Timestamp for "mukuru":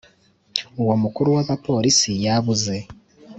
1.03-1.27